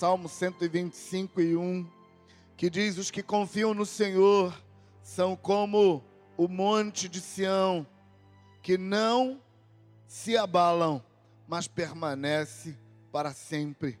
[0.00, 1.86] Salmo 125 e 1,
[2.56, 4.58] que diz: Os que confiam no Senhor
[5.02, 6.02] são como
[6.38, 7.86] o monte de Sião,
[8.62, 9.42] que não
[10.06, 11.04] se abalam,
[11.46, 12.78] mas permanece
[13.12, 14.00] para sempre.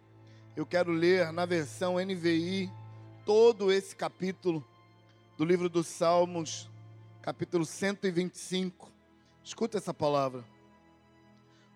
[0.56, 2.72] Eu quero ler na versão NVI
[3.26, 4.66] todo esse capítulo
[5.36, 6.70] do livro dos Salmos,
[7.20, 8.90] capítulo 125.
[9.44, 10.46] Escuta essa palavra.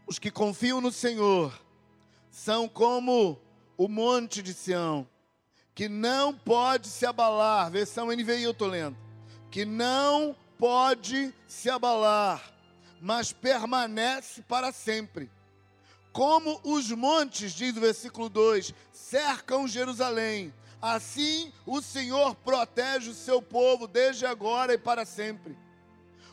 [0.07, 1.53] Os que confiam no Senhor
[2.31, 3.44] são como
[3.77, 5.09] o monte de Sião,
[5.75, 7.71] que não pode se abalar.
[7.71, 8.97] Versão NVI eu estou lendo.
[9.51, 12.53] Que não pode se abalar,
[13.01, 15.31] mas permanece para sempre.
[16.13, 23.43] Como os montes, diz o versículo 2, cercam Jerusalém, assim o Senhor protege o seu
[23.43, 25.57] povo desde agora e para sempre.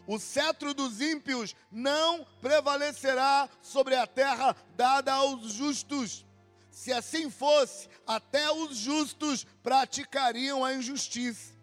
[0.05, 6.26] O cetro dos ímpios não prevalecerá sobre a terra dada aos justos.
[6.81, 11.53] Se assim fosse, até os justos praticariam a injustiça.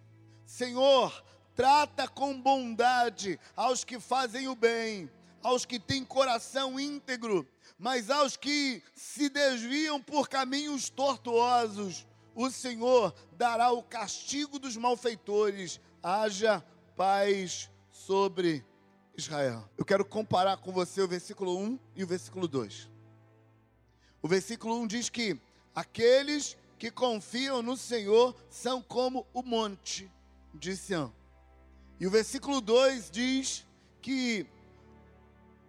[0.47, 1.25] Senhor,
[1.57, 5.11] trata com bondade aos que fazem o bem,
[5.43, 7.45] aos que têm coração íntegro,
[7.77, 15.81] mas aos que se desviam por caminhos tortuosos, o Senhor dará o castigo dos malfeitores.
[16.01, 16.65] Haja
[16.97, 18.65] paz sobre
[19.17, 19.69] Israel.
[19.77, 22.98] Eu quero comparar com você o versículo 1 e o versículo 2.
[24.21, 25.41] O versículo 1 diz que
[25.75, 30.11] aqueles que confiam no Senhor são como o monte
[30.55, 31.13] de Sião.
[32.01, 33.67] E o versículo 2 diz
[34.01, 34.47] que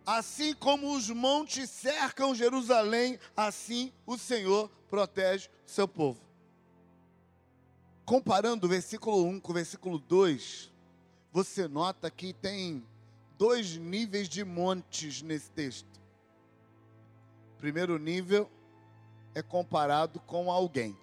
[0.05, 6.19] assim como os montes cercam Jerusalém, assim o Senhor protege o seu povo.
[8.05, 10.71] Comparando o versículo 1 com o versículo 2,
[11.31, 12.83] você nota que tem
[13.37, 15.98] dois níveis de montes nesse texto.
[17.59, 18.49] Primeiro nível
[19.35, 20.97] é comparado com alguém,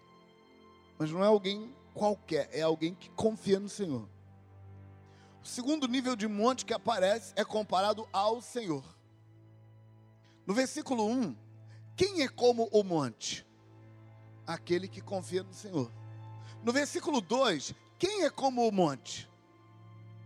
[0.98, 4.08] mas não é alguém qualquer, é alguém que confia no Senhor.
[5.42, 8.84] O segundo nível de monte que aparece é comparado ao Senhor.
[10.44, 11.36] No versículo 1,
[11.94, 13.46] quem é como o monte?
[14.46, 15.90] Aquele que confia no Senhor.
[16.64, 19.28] No versículo 2, quem é como o monte?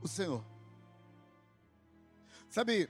[0.03, 0.45] o Senhor.
[2.49, 2.89] Sabe,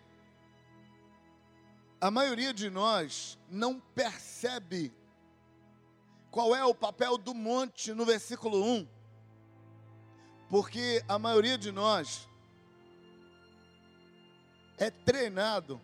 [2.01, 4.93] a maioria de nós não percebe
[6.31, 8.89] qual é o papel do monte no versículo 1,
[10.49, 12.27] porque a maioria de nós
[14.79, 15.79] é treinado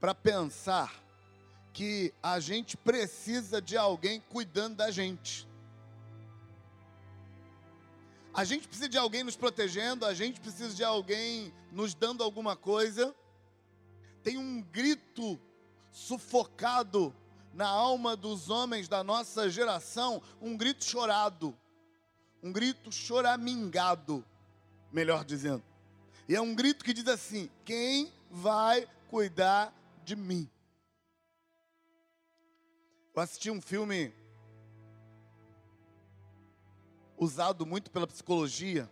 [0.00, 1.04] para pensar
[1.72, 5.46] que a gente precisa de alguém cuidando da gente.
[8.32, 12.56] A gente precisa de alguém nos protegendo, a gente precisa de alguém nos dando alguma
[12.56, 13.14] coisa.
[14.24, 15.38] Tem um grito
[15.92, 17.14] sufocado
[17.52, 21.56] na alma dos homens da nossa geração, um grito chorado,
[22.42, 24.24] um grito choramingado,
[24.90, 25.62] melhor dizendo.
[26.26, 29.72] E é um grito que diz assim: quem vai cuidar
[30.04, 30.50] de mim?
[33.14, 34.12] Eu assisti um filme
[37.16, 38.90] usado muito pela psicologia,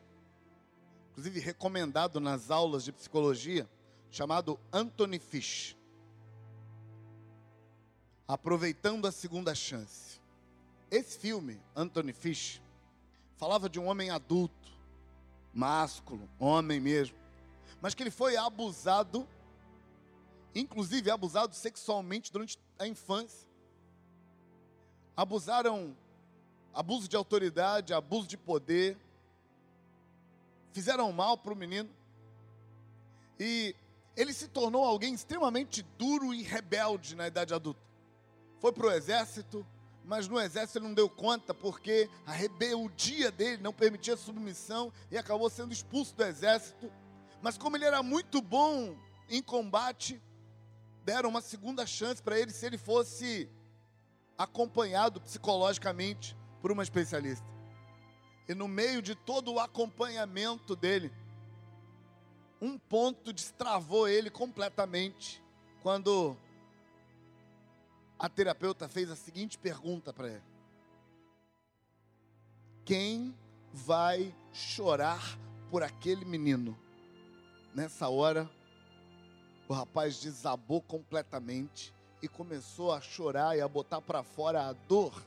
[1.10, 3.68] inclusive recomendado nas aulas de psicologia,
[4.12, 5.74] chamado Anthony Fish.
[8.28, 10.20] Aproveitando a segunda chance.
[10.90, 12.62] Esse filme, Anthony Fish,
[13.36, 14.70] falava de um homem adulto,
[15.52, 17.16] másculo, homem mesmo,
[17.80, 19.26] mas que ele foi abusado,
[20.54, 23.48] inclusive abusado sexualmente durante a infância.
[25.16, 25.96] Abusaram
[26.74, 28.98] abuso de autoridade, abuso de poder,
[30.70, 31.88] fizeram mal para o menino.
[33.40, 33.74] E
[34.16, 37.80] ele se tornou alguém extremamente duro e rebelde na idade adulta.
[38.58, 39.66] Foi para o exército,
[40.04, 45.16] mas no exército ele não deu conta porque a rebeldia dele não permitia submissão e
[45.16, 46.92] acabou sendo expulso do exército.
[47.40, 48.96] Mas como ele era muito bom
[49.28, 50.20] em combate,
[51.04, 53.48] deram uma segunda chance para ele se ele fosse
[54.36, 57.46] acompanhado psicologicamente por uma especialista.
[58.48, 61.12] E no meio de todo o acompanhamento dele,
[62.62, 65.42] um ponto destravou ele completamente
[65.82, 66.36] quando
[68.16, 70.44] a terapeuta fez a seguinte pergunta para ele:
[72.84, 73.36] Quem
[73.72, 75.36] vai chorar
[75.72, 76.78] por aquele menino?
[77.74, 78.48] Nessa hora,
[79.68, 81.92] o rapaz desabou completamente
[82.22, 85.20] e começou a chorar e a botar para fora a dor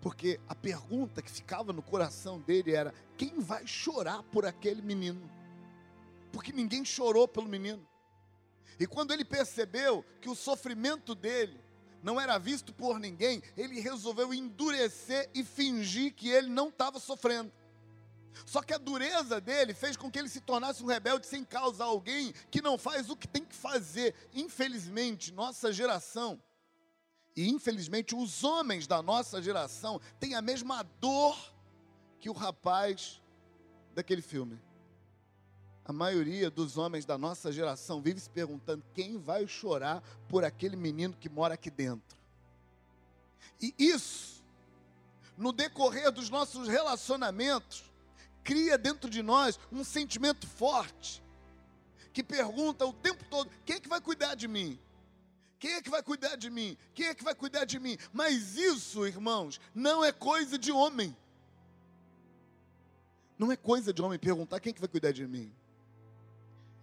[0.00, 5.30] porque a pergunta que ficava no coração dele era: quem vai chorar por aquele menino?
[6.32, 7.86] Porque ninguém chorou pelo menino.
[8.80, 11.60] E quando ele percebeu que o sofrimento dele
[12.02, 17.52] não era visto por ninguém, ele resolveu endurecer e fingir que ele não estava sofrendo.
[18.46, 21.84] Só que a dureza dele fez com que ele se tornasse um rebelde sem causa,
[21.84, 24.14] alguém que não faz o que tem que fazer.
[24.32, 26.42] Infelizmente, nossa geração,
[27.36, 31.36] e infelizmente os homens da nossa geração, têm a mesma dor
[32.18, 33.22] que o rapaz
[33.94, 34.58] daquele filme.
[35.84, 40.76] A maioria dos homens da nossa geração vive se perguntando quem vai chorar por aquele
[40.76, 42.16] menino que mora aqui dentro.
[43.60, 44.42] E isso,
[45.36, 47.84] no decorrer dos nossos relacionamentos,
[48.44, 51.22] cria dentro de nós um sentimento forte
[52.12, 54.78] que pergunta o tempo todo: quem é que vai cuidar de mim?
[55.58, 56.76] Quem é que vai cuidar de mim?
[56.92, 57.96] Quem é que vai cuidar de mim?
[58.12, 61.16] Mas isso, irmãos, não é coisa de homem.
[63.38, 65.52] Não é coisa de homem perguntar quem é que vai cuidar de mim.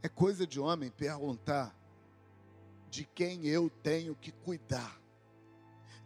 [0.01, 1.75] É coisa de homem perguntar
[2.89, 4.99] de quem eu tenho que cuidar.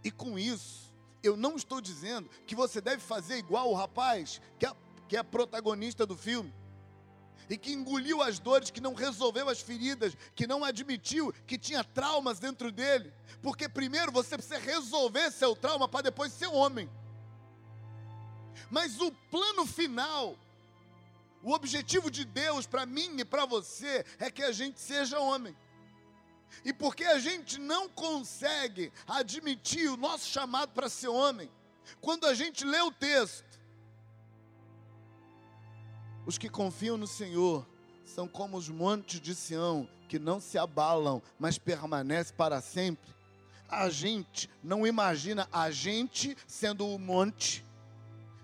[0.03, 4.65] E com isso, eu não estou dizendo que você deve fazer igual o rapaz que
[4.65, 4.71] é,
[5.07, 6.53] que é protagonista do filme
[7.49, 11.83] e que engoliu as dores, que não resolveu as feridas, que não admitiu que tinha
[11.83, 13.13] traumas dentro dele.
[13.41, 16.89] Porque primeiro você precisa resolver seu trauma para depois ser homem.
[18.69, 20.37] Mas o plano final,
[21.43, 25.55] o objetivo de Deus para mim e para você é que a gente seja homem.
[26.63, 31.49] E porque a gente não consegue admitir o nosso chamado para ser homem,
[31.99, 33.59] quando a gente lê o texto,
[36.25, 37.67] os que confiam no Senhor
[38.05, 43.13] são como os montes de Sião, que não se abalam, mas permanecem para sempre.
[43.67, 47.65] A gente não imagina a gente sendo o monte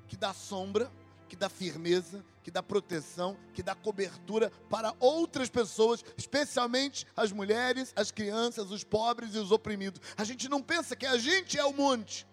[0.08, 0.92] que dá sombra,
[1.30, 7.94] que dá firmeza, que dá proteção, que dá cobertura para outras pessoas, especialmente as mulheres,
[7.96, 10.02] as crianças, os pobres e os oprimidos.
[10.18, 12.28] A gente não pensa que a gente é o monte.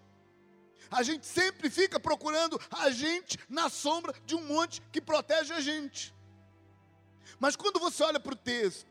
[0.91, 5.61] A gente sempre fica procurando a gente na sombra de um monte que protege a
[5.61, 6.15] gente.
[7.39, 8.87] Mas quando você olha para o texto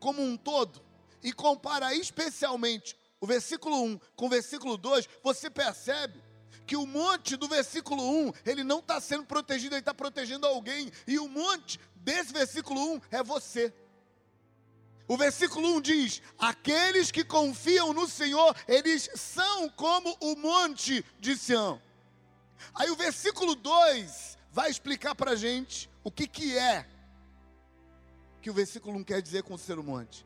[0.00, 0.80] como um todo
[1.22, 6.22] e compara especialmente o versículo 1 com o versículo 2, você percebe
[6.72, 10.90] que o monte do versículo 1, ele não está sendo protegido, ele está protegendo alguém.
[11.06, 13.74] E o monte desse versículo 1 é você.
[15.06, 21.36] O versículo 1 diz: Aqueles que confiam no Senhor, eles são como o monte de
[21.36, 21.78] Sião.
[22.74, 26.86] Aí o versículo 2 vai explicar para a gente o que, que é
[28.40, 30.24] que o versículo 1 quer dizer com ser o monte.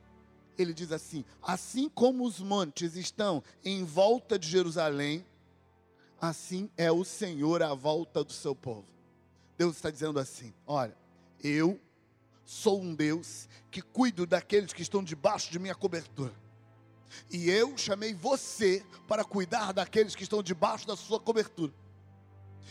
[0.56, 5.26] Ele diz assim: Assim como os montes estão em volta de Jerusalém,
[6.20, 8.86] assim é o Senhor à volta do seu povo.
[9.56, 10.96] Deus está dizendo assim: Olha,
[11.42, 11.80] eu
[12.44, 16.32] sou um Deus que cuido daqueles que estão debaixo de minha cobertura.
[17.30, 21.72] E eu chamei você para cuidar daqueles que estão debaixo da sua cobertura.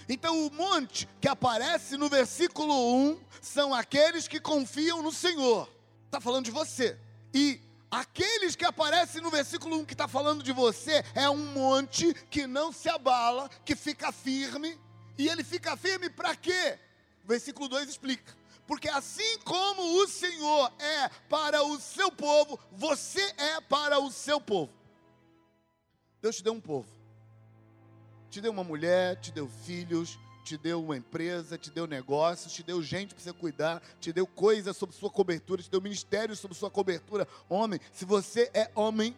[0.08, 2.74] Então, o monte que aparece no versículo
[3.12, 5.70] 1 são aqueles que confiam no Senhor.
[6.06, 6.98] Está falando de você.
[7.34, 7.60] E
[8.00, 12.46] aqueles que aparecem no versículo 1 que está falando de você é um monte que
[12.48, 14.80] não se abala, que fica firme.
[15.18, 16.78] E ele fica firme para quê?
[17.24, 18.36] Versículo 2 explica
[18.68, 24.42] porque assim como o Senhor é para o seu povo, você é para o seu
[24.42, 24.74] povo.
[26.22, 26.90] Deus te deu um povo,
[28.30, 32.62] te deu uma mulher, te deu filhos, te deu uma empresa, te deu negócios, te
[32.62, 36.54] deu gente para você cuidar, te deu coisas sob sua cobertura, te deu ministério sob
[36.54, 37.28] sua cobertura.
[37.50, 39.18] Homem, se você é homem,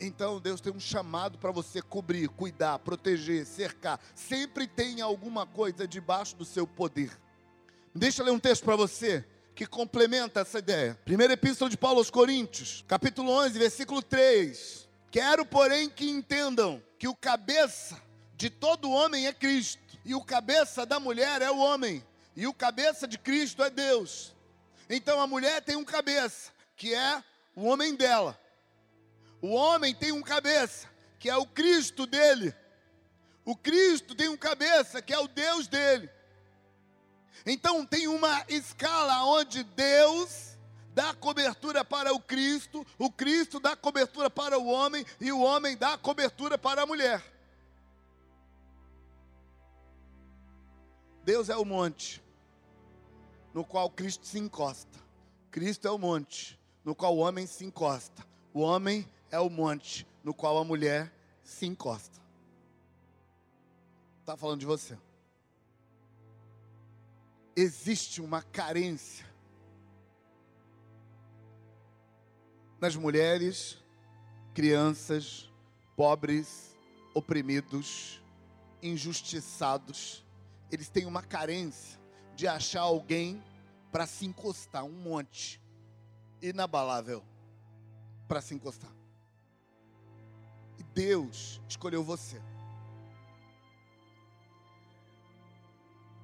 [0.00, 4.00] então Deus tem um chamado para você cobrir, cuidar, proteger, cercar.
[4.12, 7.16] Sempre tem alguma coisa debaixo do seu poder.
[7.94, 9.24] Deixa eu ler um texto para você
[9.54, 10.98] que complementa essa ideia.
[11.04, 14.88] Primeira epístola de Paulo aos Coríntios, capítulo 11, versículo 3.
[15.12, 18.02] Quero, porém, que entendam que o cabeça
[18.36, 22.04] de todo homem é Cristo, e o cabeça da mulher é o homem,
[22.36, 24.34] e o cabeça de Cristo é Deus.
[24.88, 27.22] Então a mulher tem um cabeça, que é
[27.56, 28.38] o homem dela.
[29.40, 32.54] O homem tem um cabeça, que é o Cristo dele.
[33.44, 36.10] O Cristo tem um cabeça, que é o Deus dele.
[37.46, 40.56] Então tem uma escala onde Deus
[40.94, 45.76] dá cobertura para o Cristo, o Cristo dá cobertura para o homem e o homem
[45.76, 47.33] dá cobertura para a mulher.
[51.24, 52.22] Deus é o monte
[53.52, 54.98] no qual Cristo se encosta.
[55.50, 58.26] Cristo é o monte no qual o homem se encosta.
[58.52, 61.12] O homem é o monte no qual a mulher
[61.42, 62.20] se encosta.
[64.20, 64.98] Está falando de você
[67.56, 69.26] existe uma carência
[72.80, 73.78] nas mulheres,
[74.52, 75.50] crianças,
[75.96, 76.76] pobres,
[77.14, 78.20] oprimidos,
[78.82, 80.23] injustiçados,
[80.74, 82.00] eles têm uma carência
[82.34, 83.42] de achar alguém
[83.92, 85.62] para se encostar, um monte
[86.42, 87.24] inabalável
[88.26, 88.90] para se encostar.
[90.76, 92.42] E Deus escolheu você.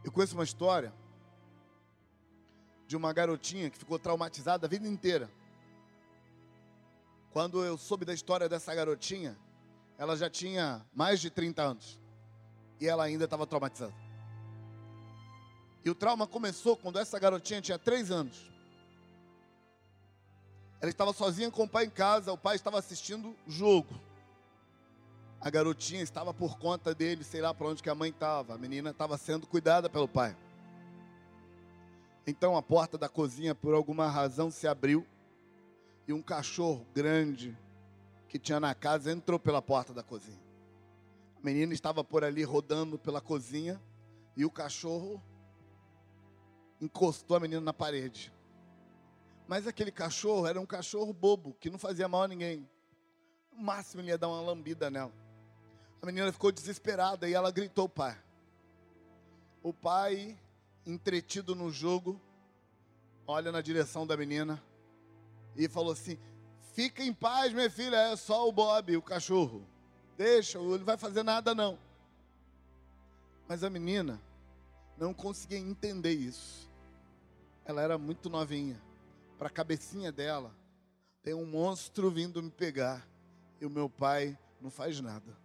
[0.03, 0.93] Eu conheço uma história
[2.89, 5.31] de uma garotinha que ficou traumatizada a vida inteira.
[7.31, 9.39] Quando eu soube da história dessa garotinha,
[9.97, 12.01] ela já tinha mais de 30 anos
[12.81, 14.10] e ela ainda estava traumatizada.
[15.85, 18.51] E o trauma começou quando essa garotinha tinha 3 anos.
[20.81, 23.95] Ela estava sozinha com o pai em casa, o pai estava assistindo jogo.
[25.41, 28.55] A garotinha estava por conta dele, sei lá para onde que a mãe estava.
[28.55, 30.37] A menina estava sendo cuidada pelo pai.
[32.27, 35.07] Então a porta da cozinha, por alguma razão, se abriu
[36.07, 37.57] e um cachorro grande
[38.29, 40.39] que tinha na casa entrou pela porta da cozinha.
[41.37, 43.81] A menina estava por ali rodando pela cozinha
[44.37, 45.23] e o cachorro
[46.81, 48.33] encostou a menina na parede.
[49.47, 52.69] Mas aquele cachorro era um cachorro bobo, que não fazia mal a ninguém.
[53.53, 55.13] No máximo ele ia dar uma lambida nela.
[56.01, 58.17] A menina ficou desesperada e ela gritou o pai.
[59.63, 60.39] O pai,
[60.87, 62.19] entretido no jogo,
[63.27, 64.63] olha na direção da menina
[65.57, 66.17] e falou assim:
[66.73, 69.67] Fica em paz, minha filha, é só o Bob, o cachorro.
[70.17, 71.79] Deixa, ele não vai fazer nada não.
[73.49, 74.21] Mas a menina
[74.97, 76.70] não conseguia entender isso.
[77.65, 78.81] Ela era muito novinha.
[79.39, 80.55] Para a cabecinha dela,
[81.23, 83.07] tem um monstro vindo me pegar
[83.61, 85.37] e o meu pai não faz nada.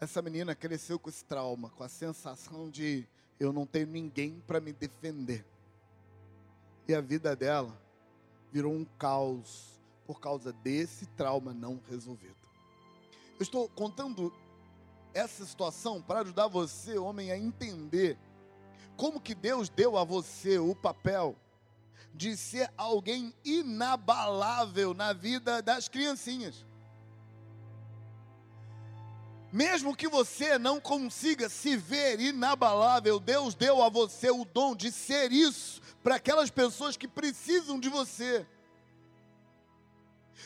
[0.00, 3.06] Essa menina cresceu com esse trauma, com a sensação de
[3.38, 5.44] eu não tenho ninguém para me defender.
[6.88, 7.80] E a vida dela
[8.50, 12.36] virou um caos por causa desse trauma não resolvido.
[13.38, 14.32] Eu estou contando
[15.14, 18.18] essa situação para ajudar você, homem, a entender
[19.02, 21.36] como que Deus deu a você o papel
[22.14, 26.64] de ser alguém inabalável na vida das criancinhas.
[29.52, 34.92] Mesmo que você não consiga se ver inabalável, Deus deu a você o dom de
[34.92, 38.46] ser isso para aquelas pessoas que precisam de você.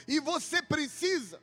[0.09, 1.43] E você precisa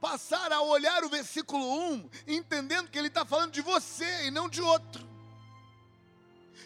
[0.00, 4.48] passar a olhar o versículo 1, entendendo que ele está falando de você e não
[4.48, 5.10] de outro.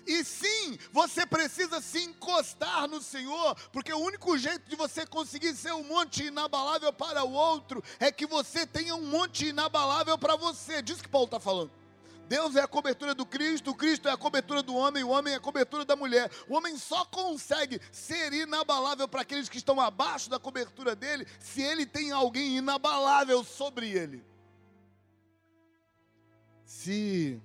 [0.06, 5.54] E sim, você precisa se encostar no Senhor, porque o único jeito de você conseguir
[5.56, 10.36] ser um monte inabalável para o outro é que você tenha um monte inabalável para
[10.36, 10.80] você.
[10.80, 11.72] Diz que Paulo está falando.
[12.28, 15.32] Deus é a cobertura do Cristo, o Cristo é a cobertura do homem, o homem
[15.32, 16.30] é a cobertura da mulher.
[16.48, 21.62] O homem só consegue ser inabalável para aqueles que estão abaixo da cobertura dele, se
[21.62, 24.24] ele tem alguém inabalável sobre ele.
[26.64, 27.40] Se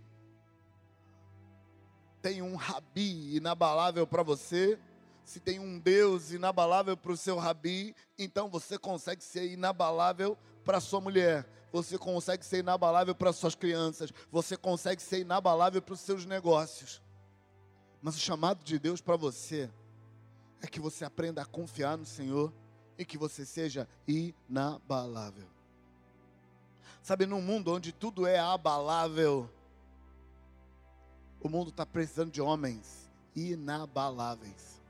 [2.22, 4.80] tem um rabi inabalável para você,
[5.24, 10.80] se tem um Deus inabalável para o seu rabi, então você consegue ser inabalável para
[10.80, 16.02] sua mulher, você consegue ser inabalável para suas crianças, você consegue ser inabalável para os
[16.02, 17.02] seus negócios.
[18.02, 19.70] Mas o chamado de Deus para você
[20.62, 22.54] é que você aprenda a confiar no Senhor
[22.98, 25.48] e que você seja inabalável.
[27.02, 29.50] Sabe, num mundo onde tudo é abalável,
[31.42, 34.82] o mundo está precisando de homens inabaláveis.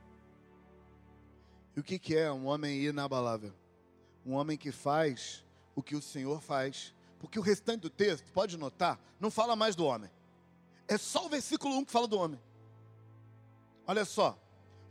[1.74, 3.52] E o que, que é um homem inabalável?
[4.24, 5.42] Um homem que faz
[5.74, 6.94] o que o Senhor faz.
[7.18, 10.10] Porque o restante do texto, pode notar, não fala mais do homem.
[10.86, 12.40] É só o versículo 1 que fala do homem.
[13.86, 14.38] Olha só.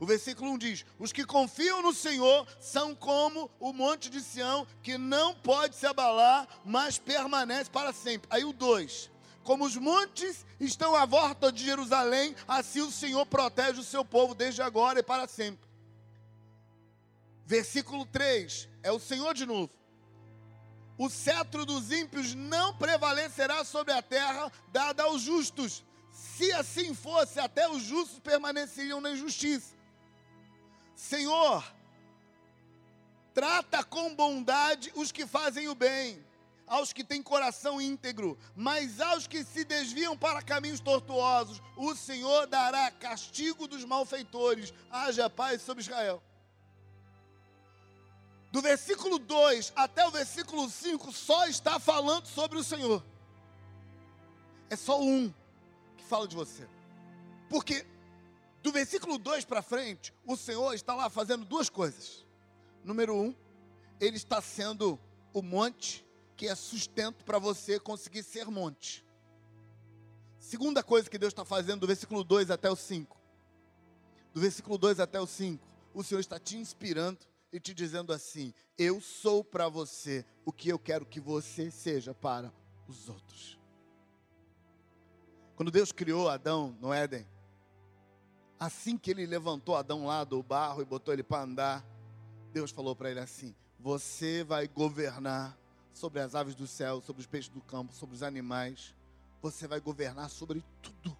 [0.00, 4.66] O versículo 1 diz: Os que confiam no Senhor são como o monte de Sião,
[4.82, 8.26] que não pode se abalar, mas permanece para sempre.
[8.28, 9.11] Aí o 2:
[9.42, 14.34] como os montes estão à volta de Jerusalém, assim o Senhor protege o seu povo
[14.34, 15.68] desde agora e para sempre.
[17.44, 19.70] Versículo 3, é o Senhor de novo.
[20.96, 25.84] O cetro dos ímpios não prevalecerá sobre a terra, dada aos justos.
[26.12, 29.74] Se assim fosse, até os justos permaneceriam na injustiça.
[30.94, 31.64] Senhor,
[33.34, 36.24] trata com bondade os que fazem o bem
[36.72, 42.46] aos que têm coração íntegro, mas aos que se desviam para caminhos tortuosos, o Senhor
[42.46, 44.72] dará castigo dos malfeitores.
[44.90, 46.22] Haja paz sobre Israel.
[48.50, 53.04] Do versículo 2 até o versículo 5 só está falando sobre o Senhor.
[54.70, 55.30] É só um
[55.98, 56.66] que fala de você.
[57.50, 57.84] Porque
[58.62, 62.24] do versículo 2 para frente, o Senhor está lá fazendo duas coisas.
[62.82, 63.34] Número um,
[64.00, 64.98] ele está sendo
[65.34, 66.02] o monte
[66.36, 69.04] que é sustento para você conseguir ser monte.
[70.38, 73.16] Segunda coisa que Deus está fazendo do versículo 2 até o 5.
[74.34, 77.18] Do versículo 2 até o 5, o Senhor está te inspirando
[77.52, 82.14] e te dizendo assim: Eu sou para você o que eu quero que você seja
[82.14, 82.52] para
[82.88, 83.58] os outros.
[85.54, 87.26] Quando Deus criou Adão no Éden,
[88.58, 91.86] assim que ele levantou Adão lá do barro e botou ele para andar,
[92.52, 95.56] Deus falou para ele assim: Você vai governar
[95.92, 98.94] sobre as aves do céu, sobre os peixes do campo, sobre os animais.
[99.40, 101.16] Você vai governar sobre tudo.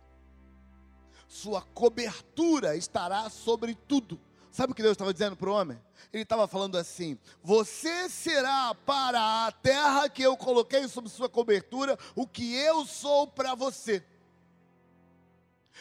[1.29, 4.21] Sua cobertura estará sobre tudo.
[4.50, 5.81] Sabe o que Deus estava dizendo para o homem?
[6.12, 11.99] Ele estava falando assim: Você será para a terra que eu coloquei sob sua cobertura
[12.14, 14.05] o que eu sou para você.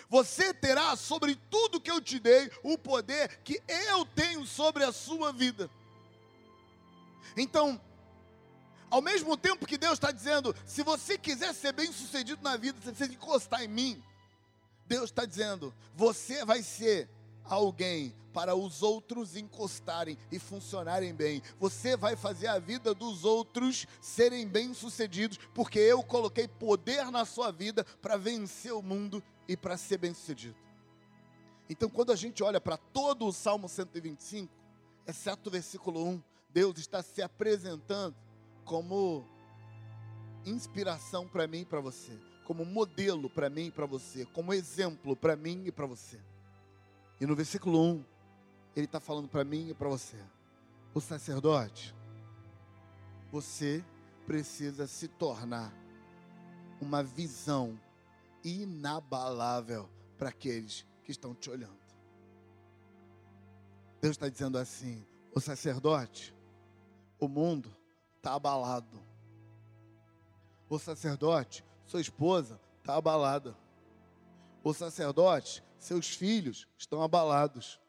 [0.09, 4.91] Você terá sobre tudo que eu te dei o poder que eu tenho sobre a
[4.91, 5.69] sua vida.
[7.35, 7.79] Então,
[8.91, 12.77] ao mesmo tempo que Deus está dizendo, se você quiser ser bem sucedido na vida,
[12.79, 14.03] você precisa encostar em mim.
[14.85, 17.09] Deus está dizendo, você vai ser
[17.45, 21.41] alguém para os outros encostarem e funcionarem bem.
[21.57, 27.49] Você vai fazer a vida dos outros serem bem-sucedidos, porque eu coloquei poder na sua
[27.49, 30.55] vida para vencer o mundo e para ser bem-sucedido.
[31.69, 34.51] Então, quando a gente olha para todo o Salmo 125,
[35.07, 38.15] exceto o versículo 1, Deus está se apresentando
[38.71, 39.25] como
[40.45, 45.13] inspiração para mim e para você, como modelo para mim e para você, como exemplo
[45.13, 46.17] para mim e para você.
[47.19, 48.05] E no versículo 1,
[48.73, 50.15] ele está falando para mim e para você:
[50.93, 51.93] o sacerdote,
[53.29, 53.83] você
[54.25, 55.73] precisa se tornar
[56.79, 57.77] uma visão
[58.41, 61.81] inabalável para aqueles que estão te olhando.
[63.99, 66.33] Deus está dizendo assim: o sacerdote,
[67.19, 67.80] o mundo
[68.21, 69.01] está abalado.
[70.69, 73.57] O sacerdote, sua esposa, está abalada.
[74.63, 77.79] O sacerdote, seus filhos estão abalados.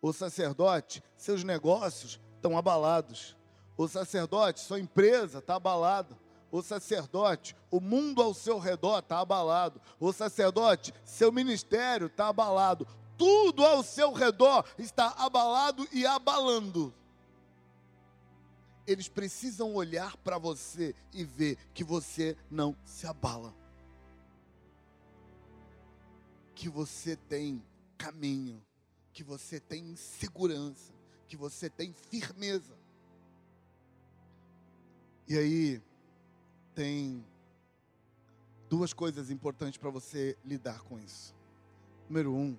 [0.00, 3.36] O sacerdote, seus negócios estão abalados.
[3.76, 6.16] O sacerdote, sua empresa está abalada.
[6.52, 9.80] O sacerdote, o mundo ao seu redor está abalado.
[9.98, 12.86] O sacerdote, seu ministério está abalado.
[13.18, 16.94] Tudo ao seu redor está abalado e abalando.
[18.86, 23.54] Eles precisam olhar para você e ver que você não se abala.
[26.54, 27.62] Que você tem
[27.96, 28.62] caminho,
[29.12, 30.92] que você tem segurança,
[31.26, 32.76] que você tem firmeza.
[35.26, 35.82] E aí,
[36.74, 37.24] tem
[38.68, 41.34] duas coisas importantes para você lidar com isso.
[42.08, 42.58] Número um,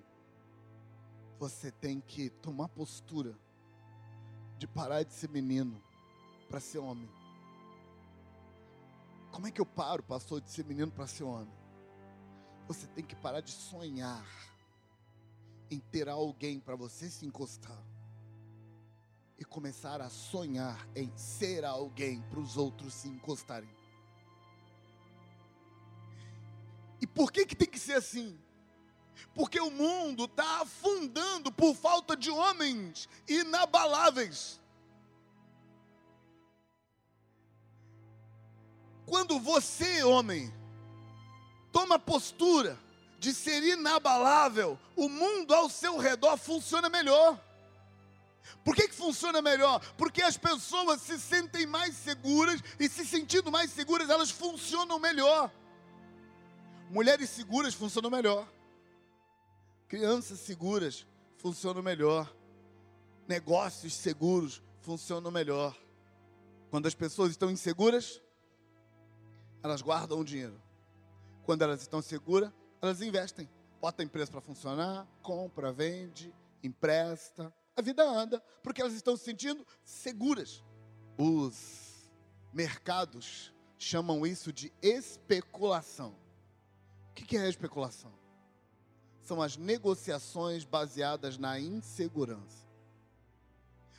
[1.38, 3.38] você tem que tomar postura
[4.58, 5.85] de parar de ser menino
[6.48, 7.08] para ser homem.
[9.30, 11.52] Como é que eu paro, pastor, de ser menino para ser homem?
[12.68, 14.26] Você tem que parar de sonhar
[15.70, 17.82] em ter alguém para você se encostar
[19.38, 23.68] e começar a sonhar em ser alguém para os outros se encostarem.
[27.00, 28.38] E por que, que tem que ser assim?
[29.34, 34.60] Porque o mundo está afundando por falta de homens inabaláveis.
[39.06, 40.52] Quando você, homem,
[41.72, 42.78] toma postura
[43.18, 47.40] de ser inabalável, o mundo ao seu redor funciona melhor.
[48.64, 49.80] Por que, que funciona melhor?
[49.96, 55.52] Porque as pessoas se sentem mais seguras e se sentindo mais seguras, elas funcionam melhor.
[56.90, 58.46] Mulheres seguras funcionam melhor.
[59.88, 62.32] Crianças seguras funcionam melhor.
[63.26, 65.76] Negócios seguros funcionam melhor.
[66.70, 68.20] Quando as pessoas estão inseguras,
[69.66, 70.60] elas guardam o dinheiro.
[71.44, 72.50] Quando elas estão seguras,
[72.80, 73.48] elas investem.
[73.80, 77.52] Bota a empresa para funcionar, compra, vende, empresta.
[77.76, 80.64] A vida anda, porque elas estão se sentindo seguras.
[81.18, 82.10] Os
[82.52, 86.16] mercados chamam isso de especulação
[87.22, 88.12] o que é especulação?
[89.22, 92.65] São as negociações baseadas na insegurança.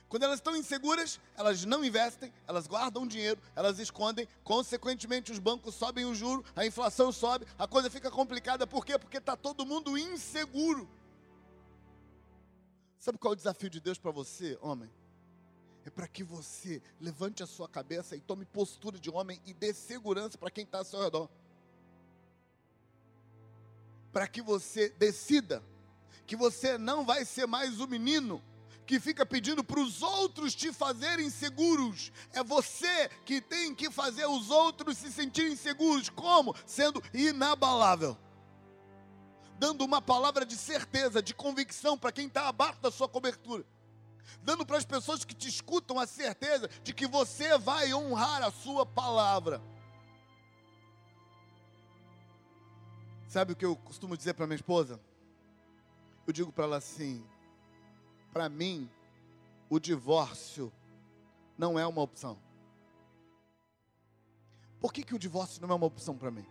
[0.10, 5.76] Quando elas estão inseguras, elas não investem, elas guardam dinheiro, elas escondem, consequentemente os bancos
[5.76, 8.66] sobem o juro, a inflação sobe, a coisa fica complicada.
[8.66, 8.98] Por quê?
[8.98, 10.88] Porque está todo mundo inseguro.
[13.00, 14.90] Sabe qual é o desafio de Deus para você, homem?
[15.86, 19.74] É para que você levante a sua cabeça e tome postura de homem e dê
[19.74, 21.30] segurança para quem está ao seu redor
[24.18, 25.62] para que você decida
[26.26, 28.42] que você não vai ser mais o menino
[28.88, 32.10] que fica pedindo para os outros te fazerem seguros.
[32.32, 36.10] É você que tem que fazer os outros se sentirem seguros.
[36.10, 36.56] Como?
[36.66, 38.18] Sendo inabalável.
[39.60, 43.66] Dando uma palavra de certeza, de convicção para quem está abaixo da sua cobertura.
[44.42, 48.52] Dando para as pessoas que te escutam a certeza de que você vai honrar a
[48.52, 49.62] sua palavra.
[53.28, 54.98] Sabe o que eu costumo dizer para minha esposa?
[56.26, 57.26] Eu digo para ela assim:
[58.32, 58.90] para mim,
[59.70, 60.72] o divórcio
[61.58, 62.38] não é uma opção.
[64.80, 66.46] Por que, que o divórcio não é uma opção para mim?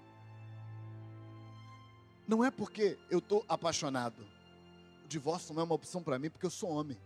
[2.26, 4.26] Não é porque eu estou apaixonado.
[5.04, 6.98] O divórcio não é uma opção para mim porque eu sou homem.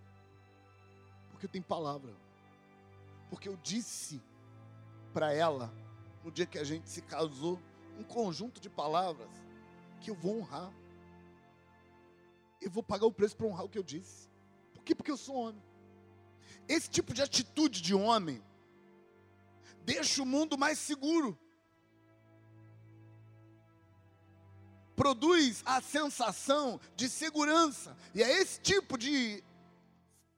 [1.30, 2.14] Porque eu tenho palavra.
[3.28, 4.22] Porque eu disse
[5.12, 5.70] para ela,
[6.24, 7.60] no dia que a gente se casou,
[7.98, 9.28] um conjunto de palavras
[10.00, 10.72] que eu vou honrar.
[12.60, 14.29] Eu vou pagar o preço para honrar o que eu disse.
[14.90, 14.94] Quê?
[14.94, 15.62] Porque eu sou homem.
[16.68, 18.42] Esse tipo de atitude de homem
[19.84, 21.38] deixa o mundo mais seguro.
[24.96, 27.96] Produz a sensação de segurança.
[28.12, 29.44] E é esse tipo de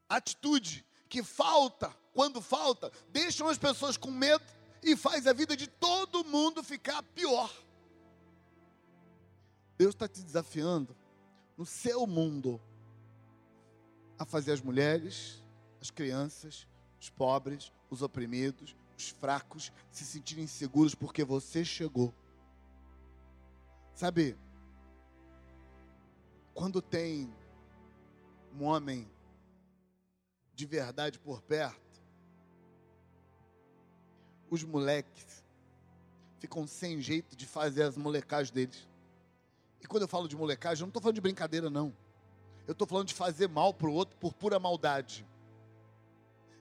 [0.06, 4.44] atitude que falta, quando falta, deixam as pessoas com medo
[4.82, 7.50] e faz a vida de todo mundo ficar pior.
[9.78, 10.94] Deus está te desafiando
[11.56, 12.60] no seu mundo
[14.22, 15.42] a fazer as mulheres,
[15.80, 16.68] as crianças,
[17.00, 22.14] os pobres, os oprimidos, os fracos se sentirem seguros porque você chegou.
[23.94, 24.36] Sabe,
[26.54, 27.32] quando tem
[28.54, 29.10] um homem
[30.54, 31.80] de verdade por perto,
[34.48, 35.42] os moleques
[36.38, 38.88] ficam sem jeito de fazer as molecagens deles.
[39.80, 41.92] E quando eu falo de molecagem, eu não estou falando de brincadeira, não.
[42.66, 45.26] Eu estou falando de fazer mal para o outro por pura maldade.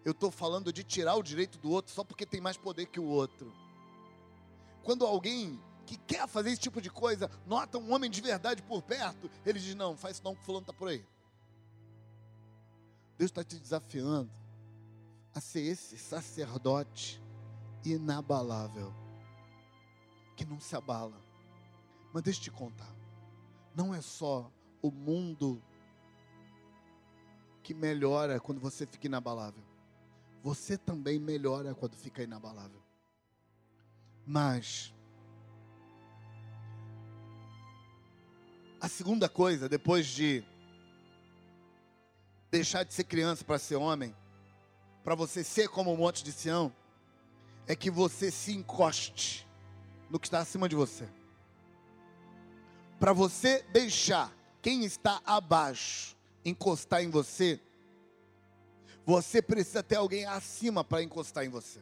[0.03, 2.99] Eu estou falando de tirar o direito do outro só porque tem mais poder que
[2.99, 3.53] o outro.
[4.83, 8.81] Quando alguém que quer fazer esse tipo de coisa nota um homem de verdade por
[8.81, 11.05] perto, ele diz: Não, faz isso não, que fulano está por aí.
[13.17, 14.31] Deus está te desafiando
[15.33, 17.21] a ser esse sacerdote
[17.85, 18.91] inabalável,
[20.35, 21.21] que não se abala.
[22.11, 23.01] Mas deixa eu te contar
[23.75, 25.61] não é só o mundo
[27.63, 29.63] que melhora quando você fica inabalável.
[30.43, 32.81] Você também melhora quando fica inabalável.
[34.25, 34.93] Mas
[38.79, 40.43] a segunda coisa, depois de
[42.49, 44.15] deixar de ser criança para ser homem,
[45.03, 46.73] para você ser como o monte de Sião,
[47.67, 49.47] é que você se encoste
[50.09, 51.07] no que está acima de você
[53.01, 57.59] para você deixar quem está abaixo encostar em você,
[59.05, 61.79] você precisa ter alguém acima para encostar em você.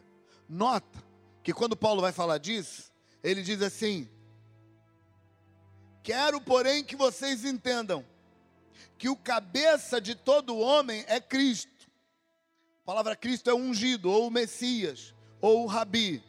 [0.47, 1.03] Nota
[1.43, 2.91] que quando Paulo vai falar disso,
[3.23, 4.09] ele diz assim:
[6.03, 8.05] Quero, porém, que vocês entendam
[8.97, 11.89] que o cabeça de todo homem é Cristo.
[12.83, 16.23] A palavra Cristo é ungido, ou o Messias, ou o Rabi.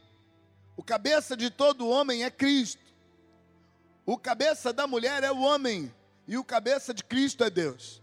[0.76, 2.82] O cabeça de todo homem é Cristo.
[4.06, 5.92] O cabeça da mulher é o homem
[6.26, 7.99] e o cabeça de Cristo é Deus.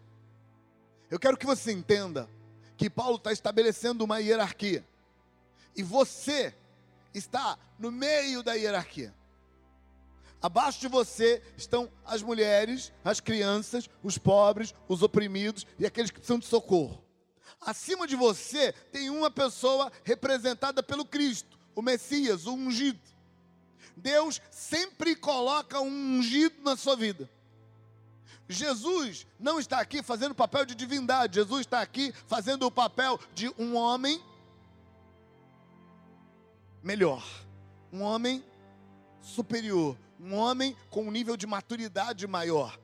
[1.09, 2.29] Eu quero que você entenda
[2.75, 4.85] que Paulo está estabelecendo uma hierarquia
[5.75, 6.53] e você
[7.13, 9.13] está no meio da hierarquia.
[10.41, 16.19] Abaixo de você estão as mulheres, as crianças, os pobres, os oprimidos e aqueles que
[16.19, 17.03] precisam de socorro.
[17.59, 22.99] Acima de você tem uma pessoa representada pelo Cristo, o Messias, o ungido.
[23.95, 27.27] Deus sempre coloca um ungido na sua vida.
[28.49, 33.19] Jesus não está aqui fazendo o papel de divindade, Jesus está aqui fazendo o papel
[33.33, 34.21] de um homem
[36.81, 37.25] melhor,
[37.91, 38.43] um homem
[39.21, 42.79] superior, um homem com um nível de maturidade maior.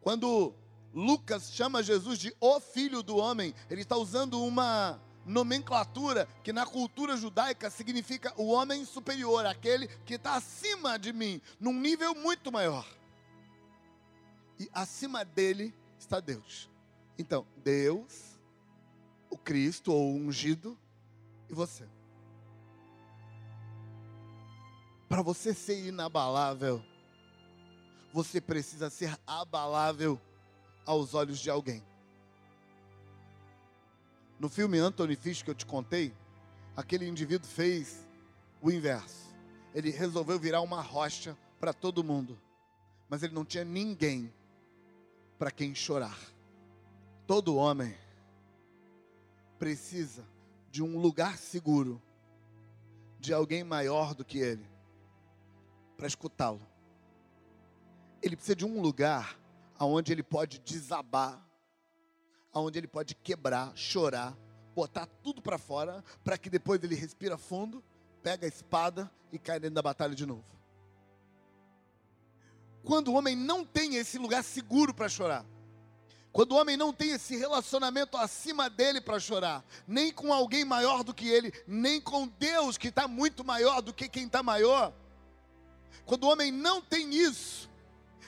[0.00, 0.54] Quando
[0.94, 6.64] Lucas chama Jesus de o filho do homem, ele está usando uma nomenclatura que na
[6.64, 12.50] cultura judaica significa o homem superior, aquele que está acima de mim, num nível muito
[12.50, 12.86] maior.
[14.58, 16.68] E acima dele está Deus.
[17.18, 18.38] Então, Deus,
[19.30, 20.76] o Cristo ou o ungido
[21.48, 21.88] e você.
[25.08, 26.84] Para você ser inabalável,
[28.12, 30.20] você precisa ser abalável
[30.84, 31.82] aos olhos de alguém.
[34.38, 36.14] No filme Anthony Fish que eu te contei,
[36.76, 38.06] aquele indivíduo fez
[38.60, 39.34] o inverso.
[39.74, 42.38] Ele resolveu virar uma rocha para todo mundo,
[43.08, 44.32] mas ele não tinha ninguém
[45.38, 46.18] para quem chorar.
[47.26, 47.96] Todo homem
[49.58, 50.24] precisa
[50.70, 52.02] de um lugar seguro,
[53.20, 54.66] de alguém maior do que ele,
[55.96, 56.60] para escutá-lo.
[58.22, 59.38] Ele precisa de um lugar
[59.78, 61.44] aonde ele pode desabar,
[62.52, 64.36] aonde ele pode quebrar, chorar,
[64.74, 67.82] botar tudo para fora, para que depois ele respira fundo,
[68.22, 70.57] pega a espada e cai dentro da batalha de novo.
[72.84, 75.44] Quando o homem não tem esse lugar seguro para chorar,
[76.32, 81.02] quando o homem não tem esse relacionamento acima dele para chorar, nem com alguém maior
[81.02, 84.92] do que ele, nem com Deus que está muito maior do que quem está maior,
[86.04, 87.68] quando o homem não tem isso,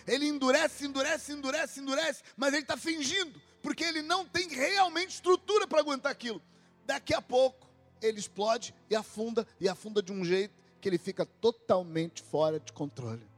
[0.06, 5.66] ele endurece, endurece, endurece, endurece, mas ele está fingindo, porque ele não tem realmente estrutura
[5.66, 6.42] para aguentar aquilo.
[6.84, 7.68] Daqui a pouco,
[8.02, 12.72] ele explode e afunda, e afunda de um jeito que ele fica totalmente fora de
[12.72, 13.29] controle.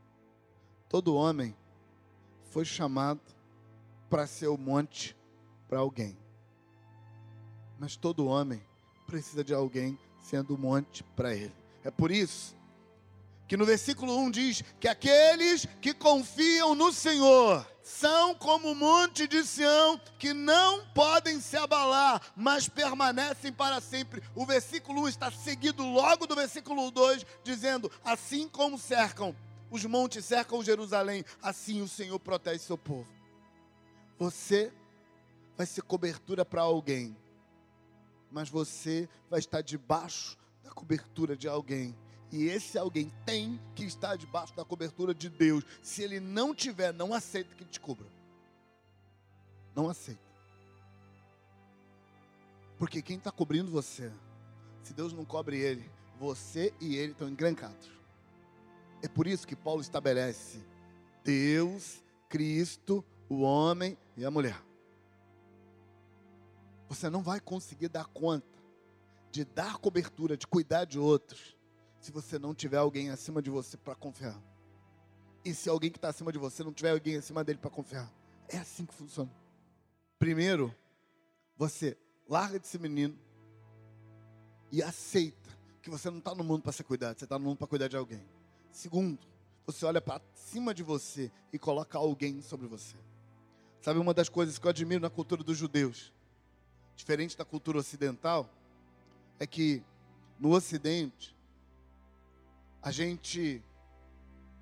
[0.93, 1.57] Todo homem
[2.51, 3.23] foi chamado
[4.11, 5.17] para ser o monte
[5.67, 6.19] para alguém.
[7.79, 8.63] Mas todo homem
[9.07, 11.55] precisa de alguém sendo o monte para ele.
[11.83, 12.55] É por isso
[13.49, 19.27] que no versículo 1 diz que aqueles que confiam no Senhor são como o monte
[19.27, 24.23] de Sião, que não podem se abalar, mas permanecem para sempre.
[24.35, 29.35] O versículo 1 está seguido logo do versículo 2, dizendo: Assim como cercam,
[29.73, 33.09] os montes cercam Jerusalém, assim o Senhor protege seu povo.
[34.19, 34.71] Você
[35.57, 37.17] vai ser cobertura para alguém,
[38.31, 41.97] mas você vai estar debaixo da cobertura de alguém.
[42.31, 45.65] E esse alguém tem que estar debaixo da cobertura de Deus.
[45.83, 48.07] Se ele não tiver, não aceita que te cubra.
[49.75, 50.21] Não aceita.
[52.79, 54.13] Porque quem está cobrindo você,
[54.83, 58.02] se Deus não cobre ele, você e ele estão encrencados.
[59.03, 60.65] É por isso que Paulo estabelece
[61.25, 64.63] Deus, Cristo, o homem e a mulher.
[66.89, 68.47] Você não vai conseguir dar conta
[69.31, 71.57] de dar cobertura, de cuidar de outros,
[71.99, 74.41] se você não tiver alguém acima de você para confiar.
[75.45, 78.13] E se alguém que está acima de você não tiver alguém acima dele para confiar.
[78.49, 79.31] É assim que funciona.
[80.19, 80.73] Primeiro,
[81.57, 81.97] você
[82.29, 83.19] larga de ser menino
[84.71, 87.59] e aceita que você não está no mundo para ser cuidado, você está no mundo
[87.59, 88.23] para cuidar de alguém.
[88.73, 89.19] Segundo,
[89.67, 92.97] você olha para cima de você e coloca alguém sobre você.
[93.83, 96.13] Sabe uma das coisas que eu admiro na cultura dos judeus,
[96.97, 98.49] diferente da cultura ocidental,
[99.39, 99.83] é que
[100.39, 101.37] no Ocidente
[102.83, 103.63] a gente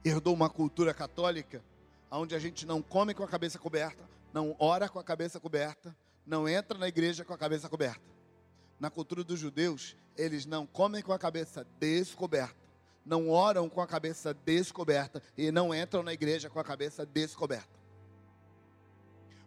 [0.04, 1.62] herdou uma cultura católica
[2.10, 5.96] onde a gente não come com a cabeça coberta, não ora com a cabeça coberta,
[6.26, 8.02] não entra na igreja com a cabeça coberta.
[8.80, 12.69] Na cultura dos judeus, eles não comem com a cabeça descoberta,
[13.04, 17.80] não oram com a cabeça descoberta e não entram na igreja com a cabeça descoberta.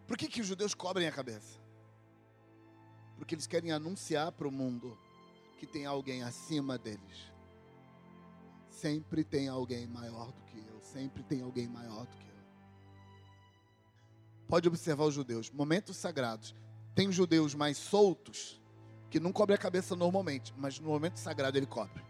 [0.06, 1.58] Por que, que os judeus cobrem a cabeça?
[3.16, 4.98] Porque eles querem anunciar para o mundo
[5.58, 7.32] que tem alguém acima deles.
[8.68, 10.80] Sempre tem alguém maior do que eu.
[10.82, 12.34] Sempre tem alguém maior do que eu.
[14.46, 15.50] Pode observar os judeus.
[15.50, 16.54] Momentos sagrados.
[16.94, 18.60] Tem judeus mais soltos
[19.10, 22.02] que não cobrem a cabeça normalmente, mas no momento sagrado ele cobre.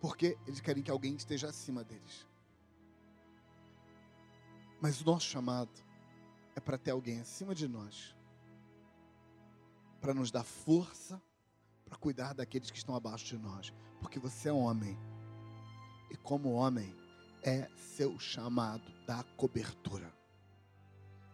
[0.00, 2.26] Porque eles querem que alguém esteja acima deles.
[4.80, 5.70] Mas o nosso chamado
[6.54, 8.14] é para ter alguém acima de nós,
[10.00, 11.20] para nos dar força
[11.88, 14.96] para cuidar daqueles que estão abaixo de nós, porque você é homem,
[16.10, 16.94] e como homem,
[17.42, 20.12] é seu chamado dar cobertura,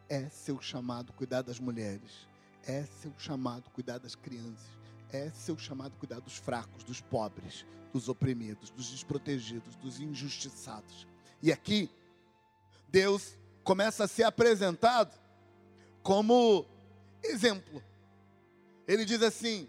[0.08, 2.28] é seu chamado cuidar das mulheres,
[2.62, 4.78] é seu chamado cuidar das crianças,
[5.14, 11.06] é seu chamado cuidar dos fracos, dos pobres, dos oprimidos, dos desprotegidos, dos injustiçados.
[11.40, 11.88] E aqui,
[12.88, 15.16] Deus começa a ser apresentado
[16.02, 16.66] como
[17.22, 17.82] exemplo.
[18.88, 19.68] Ele diz assim,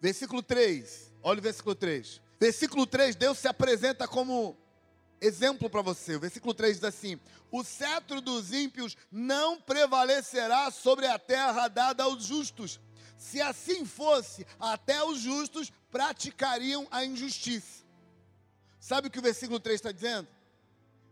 [0.00, 2.20] versículo 3, olha o versículo 3.
[2.38, 4.56] Versículo 3, Deus se apresenta como
[5.20, 6.14] exemplo para você.
[6.14, 12.04] O versículo 3 diz assim: O cetro dos ímpios não prevalecerá sobre a terra dada
[12.04, 12.80] aos justos.
[13.20, 17.84] Se assim fosse, até os justos praticariam a injustiça.
[18.80, 20.26] Sabe o que o versículo 3 está dizendo?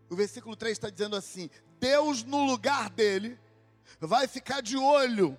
[0.09, 3.39] O versículo 3 está dizendo assim: Deus, no lugar dele,
[4.01, 5.39] vai ficar de olho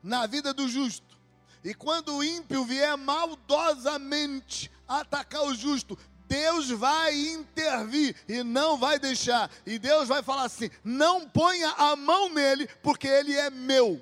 [0.00, 1.18] na vida do justo.
[1.64, 5.98] E quando o ímpio vier maldosamente atacar o justo,
[6.28, 9.50] Deus vai intervir e não vai deixar.
[9.66, 14.00] E Deus vai falar assim: não ponha a mão nele, porque ele é meu.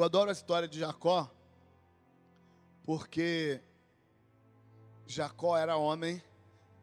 [0.00, 1.30] Eu adoro a história de Jacó,
[2.84, 3.60] porque
[5.06, 6.22] Jacó era homem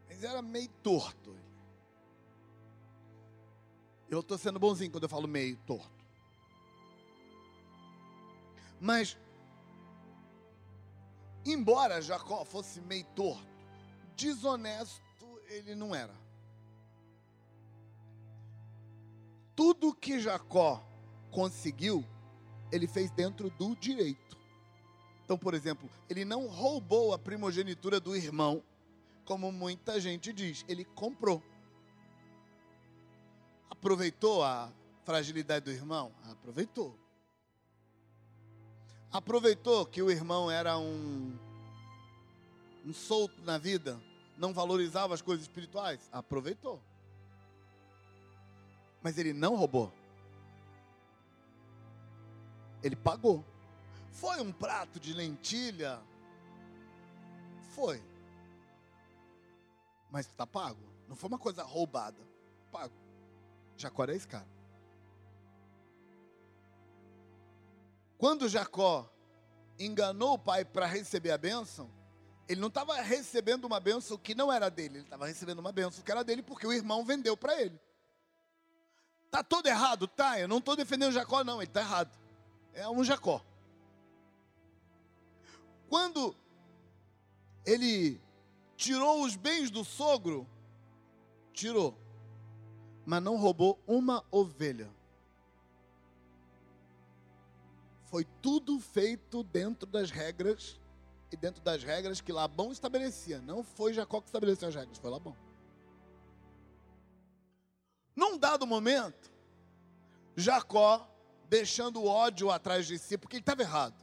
[0.07, 1.35] mas era meio torto.
[4.07, 6.05] Eu estou sendo bonzinho quando eu falo meio torto.
[8.79, 9.17] Mas,
[11.43, 13.47] embora Jacó fosse meio torto,
[14.15, 15.01] desonesto
[15.47, 16.13] ele não era.
[19.55, 20.83] Tudo que Jacó
[21.31, 22.05] conseguiu,
[22.71, 24.37] ele fez dentro do direito.
[25.23, 28.63] Então, por exemplo, ele não roubou a primogenitura do irmão,
[29.25, 31.43] como muita gente diz, ele comprou.
[33.69, 34.71] Aproveitou a
[35.03, 36.13] fragilidade do irmão?
[36.31, 36.97] Aproveitou.
[39.11, 41.37] Aproveitou que o irmão era um,
[42.85, 44.01] um solto na vida,
[44.37, 46.09] não valorizava as coisas espirituais?
[46.11, 46.81] Aproveitou.
[49.01, 49.91] Mas ele não roubou.
[52.83, 53.43] Ele pagou.
[54.11, 55.99] Foi um prato de lentilha?
[57.75, 58.01] Foi.
[60.09, 60.81] Mas está pago.
[61.07, 62.17] Não foi uma coisa roubada.
[62.71, 62.93] Pago.
[63.75, 64.47] Jacó era esse cara.
[68.17, 69.07] Quando Jacó
[69.77, 71.89] enganou o pai para receber a bênção,
[72.49, 76.03] ele não estava recebendo uma bênção que não era dele, ele estava recebendo uma bênção
[76.03, 77.79] que era dele porque o irmão vendeu para ele.
[79.29, 80.39] Tá todo errado, tá?
[80.39, 82.17] Eu não estou defendendo Jacó, não, ele está errado.
[82.77, 83.43] É um Jacó.
[85.89, 86.35] Quando
[87.65, 88.21] ele
[88.75, 90.47] tirou os bens do sogro,
[91.51, 91.97] tirou,
[93.03, 94.93] mas não roubou uma ovelha.
[98.05, 100.79] Foi tudo feito dentro das regras
[101.31, 103.41] e dentro das regras que Labão estabelecia.
[103.41, 105.35] Não foi Jacó que estabeleceu as regras, foi Labão.
[108.15, 109.31] Num dado momento,
[110.35, 111.09] Jacó,
[111.49, 113.95] deixando o ódio atrás de si, porque ele estava errado,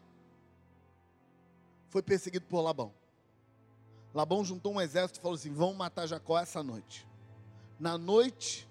[1.89, 2.93] foi perseguido por Labão.
[4.13, 7.07] Labão juntou um exército e falou assim: vamos matar Jacó essa noite.
[7.79, 8.69] Na noite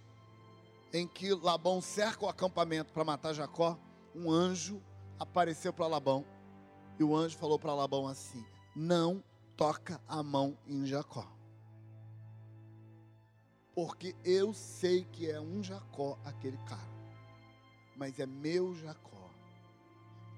[0.94, 3.78] em que Labão cerca o acampamento para matar Jacó,
[4.16, 4.82] um anjo
[5.20, 6.26] apareceu para Labão
[7.00, 9.24] e o anjo falou para Labão assim: Não
[9.58, 11.28] toca a mão em Jacó.
[13.76, 16.92] Porque eu sei que é um Jacó aquele cara.
[17.95, 19.29] Mas é meu Jacó.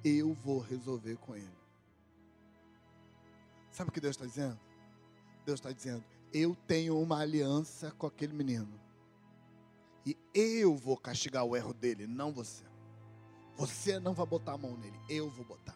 [0.04, 1.58] Eu vou resolver com ele.
[3.72, 4.60] Sabe o que Deus está dizendo?
[5.46, 8.80] Deus está dizendo: Eu tenho uma aliança com aquele menino.
[10.06, 12.64] E eu vou castigar o erro dele, não você.
[13.58, 15.76] Você não vai botar a mão nele, eu vou botar.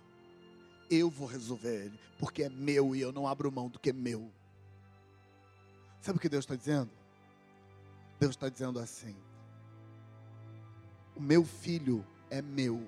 [0.90, 3.94] Eu vou resolver ele, porque é meu e eu não abro mão do que é
[3.94, 4.32] meu.
[6.02, 6.92] Sabe o que Deus está dizendo?
[8.20, 9.16] Deus está dizendo assim:
[11.20, 12.88] o meu filho é meu.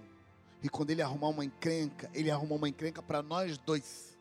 [0.64, 4.18] E quando ele arrumar uma encrenca, ele arrumou uma encrenca para nós dois.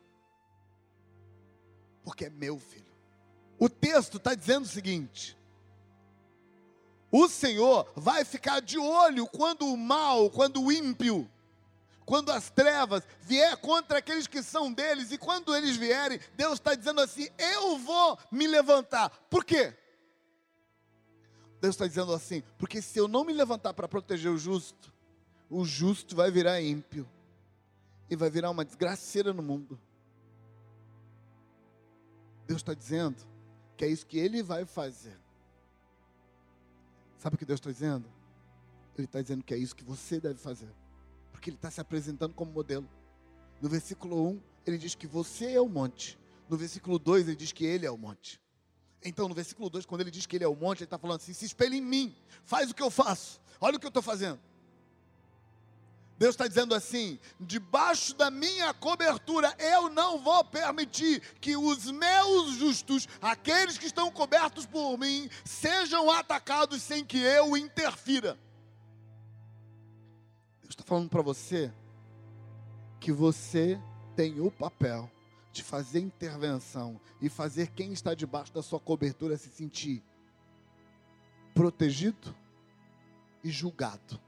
[2.03, 2.91] Porque é meu filho.
[3.57, 5.37] O texto está dizendo o seguinte:
[7.09, 11.29] o Senhor vai ficar de olho quando o mal, quando o ímpio,
[12.05, 16.75] quando as trevas vier contra aqueles que são deles, e quando eles vierem, Deus está
[16.75, 19.09] dizendo assim: eu vou me levantar.
[19.29, 19.73] Por quê?
[21.61, 24.91] Deus está dizendo assim: porque se eu não me levantar para proteger o justo,
[25.49, 27.07] o justo vai virar ímpio
[28.09, 29.79] e vai virar uma desgraceira no mundo.
[32.47, 33.23] Deus está dizendo
[33.77, 35.17] que é isso que Ele vai fazer.
[37.19, 38.09] Sabe o que Deus está dizendo?
[38.97, 40.73] Ele está dizendo que é isso que você deve fazer.
[41.31, 42.89] Porque Ele está se apresentando como modelo.
[43.61, 46.17] No versículo 1, ele diz que você é o monte.
[46.49, 48.40] No versículo 2, ele diz que Ele é o monte.
[49.03, 51.17] Então, no versículo 2, quando ele diz que Ele é o monte, ele está falando
[51.17, 54.03] assim: se espelhe em mim, faz o que eu faço, olha o que eu estou
[54.03, 54.39] fazendo.
[56.21, 62.57] Deus está dizendo assim: debaixo da minha cobertura, eu não vou permitir que os meus
[62.57, 68.37] justos, aqueles que estão cobertos por mim, sejam atacados sem que eu interfira.
[70.61, 71.73] Deus está falando para você
[72.99, 73.81] que você
[74.15, 75.09] tem o papel
[75.51, 80.03] de fazer intervenção e fazer quem está debaixo da sua cobertura se sentir
[81.53, 82.33] protegido
[83.43, 84.19] e julgado.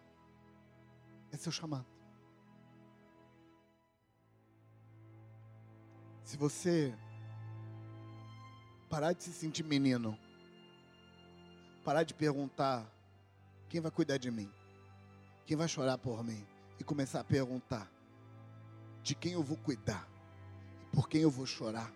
[1.32, 1.86] É o chamado.
[6.24, 6.94] Se você
[8.90, 10.18] parar de se sentir menino,
[11.84, 12.88] parar de perguntar
[13.68, 14.52] quem vai cuidar de mim,
[15.46, 16.46] quem vai chorar por mim,
[16.80, 17.92] e começar a perguntar
[19.02, 20.08] de quem eu vou cuidar
[20.94, 21.92] por quem eu vou chorar,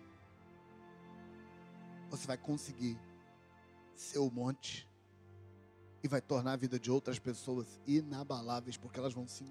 [2.10, 2.98] você vai conseguir
[3.94, 4.88] ser o monte
[6.02, 9.44] e vai tornar a vida de outras pessoas inabaláveis, porque elas vão se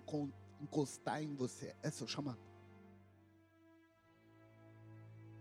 [0.61, 1.73] encostar em você.
[1.81, 2.39] É o chamado.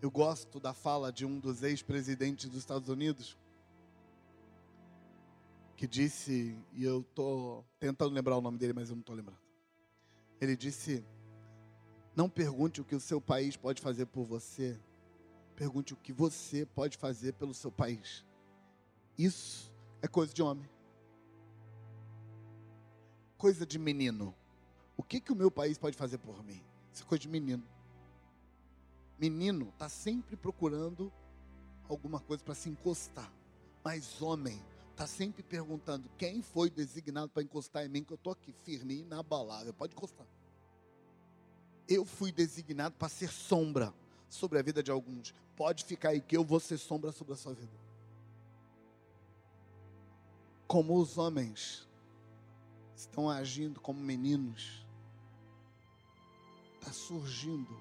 [0.01, 3.37] Eu gosto da fala de um dos ex-presidentes dos Estados Unidos,
[5.77, 9.41] que disse, e eu tô tentando lembrar o nome dele, mas eu não estou lembrando.
[10.41, 11.05] Ele disse:
[12.17, 14.81] Não pergunte o que o seu país pode fazer por você,
[15.55, 18.25] pergunte o que você pode fazer pelo seu país.
[19.19, 20.67] Isso é coisa de homem.
[23.37, 24.35] Coisa de menino.
[24.97, 26.65] O que, que o meu país pode fazer por mim?
[26.91, 27.63] Isso é coisa de menino.
[29.19, 31.13] Menino está sempre procurando
[31.87, 33.31] alguma coisa para se encostar.
[33.85, 38.33] Mas homem está sempre perguntando quem foi designado para encostar em mim, que eu estou
[38.33, 39.75] aqui firme e inabalável.
[39.75, 40.27] Pode encostar.
[41.89, 43.95] Eu fui designado para ser sombra
[44.29, 45.35] sobre a vida de alguns.
[45.57, 47.73] Pode ficar aí que eu vou ser sombra sobre a sua vida.
[50.67, 51.87] Como os homens
[52.97, 54.85] estão agindo como meninos,
[56.75, 57.79] está surgindo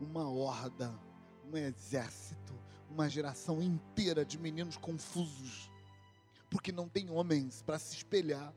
[0.00, 0.94] uma horda,
[1.50, 2.54] um exército,
[2.88, 5.70] uma geração inteira de meninos confusos,
[6.48, 8.54] porque não tem homens para se espelhar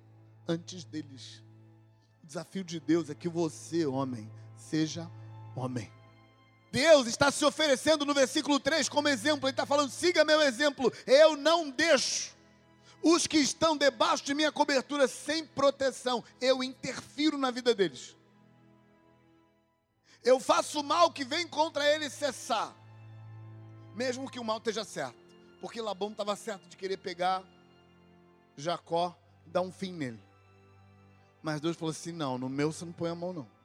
[0.47, 1.43] antes deles.
[2.23, 4.31] O desafio de Deus é que você, homem,
[4.61, 5.09] seja
[5.55, 5.91] homem.
[6.71, 10.91] Deus está se oferecendo no versículo 3 como exemplo, Ele está falando: siga meu exemplo,
[11.05, 12.35] eu não deixo
[13.03, 18.15] os que estão debaixo de minha cobertura sem proteção, eu interfiro na vida deles.
[20.23, 22.73] Eu faço o mal que vem contra eles cessar,
[23.95, 25.17] mesmo que o mal esteja certo,
[25.59, 27.43] porque Labão estava certo de querer pegar
[28.55, 30.21] Jacó dar um fim nele.
[31.41, 33.60] Mas Deus falou assim: não, no meu você não põe a mão, não.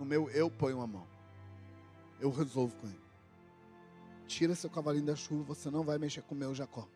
[0.00, 1.06] No meu eu ponho a mão.
[2.18, 3.00] Eu resolvo com ele.
[4.26, 6.88] Tira seu cavalinho da chuva, você não vai mexer com o meu Jacó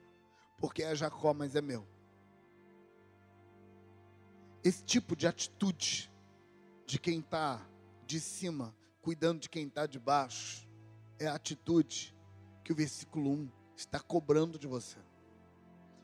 [0.58, 1.86] porque é Jacó, mas é meu.
[4.62, 6.10] Esse tipo de atitude
[6.86, 7.60] de quem está
[8.06, 10.66] de cima, cuidando de quem está de baixo,
[11.18, 12.14] é a atitude
[12.64, 14.98] que o versículo 1 está cobrando de você.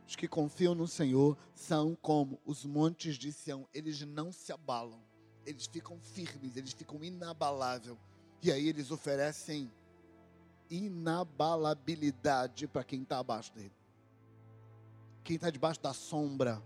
[0.07, 5.03] Os que confiam no Senhor são como os montes de Sião, eles não se abalam,
[5.51, 7.97] eles ficam firmes, eles ficam inabaláveis,
[8.43, 9.71] e aí eles oferecem
[10.71, 13.73] inabalabilidade para quem está abaixo dele.
[15.25, 16.63] Quem está debaixo da sombra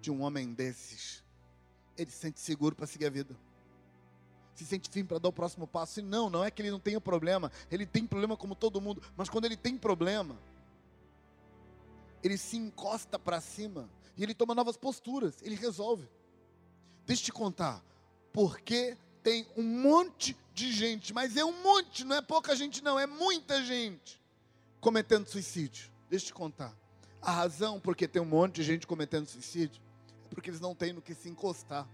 [0.00, 1.24] de um homem desses,
[1.96, 3.34] ele se sente seguro para seguir a vida.
[4.54, 5.98] Se sente firme para dar o próximo passo.
[5.98, 7.50] E não, não é que ele não tenha problema.
[7.68, 9.02] Ele tem problema como todo mundo.
[9.16, 10.38] Mas quando ele tem problema,
[12.22, 15.42] ele se encosta para cima e ele toma novas posturas.
[15.42, 16.08] Ele resolve.
[17.04, 17.82] Deixa eu te contar.
[18.34, 22.98] Porque tem um monte de gente, mas é um monte, não é pouca gente, não,
[22.98, 24.20] é muita gente
[24.80, 25.88] cometendo suicídio.
[26.10, 26.76] Deixa eu te contar.
[27.22, 29.80] A razão porque tem um monte de gente cometendo suicídio
[30.26, 31.88] é porque eles não têm no que se encostar.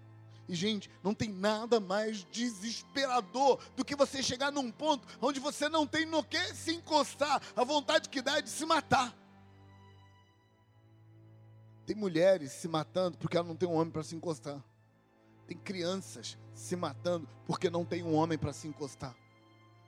[0.49, 5.69] E, gente, não tem nada mais desesperador do que você chegar num ponto onde você
[5.69, 9.15] não tem no que se encostar, a vontade que dá é de se matar.
[11.85, 14.65] Tem mulheres se matando porque ela não tem um homem para se encostar.
[15.51, 19.17] Tem crianças se matando porque não tem um homem para se encostar.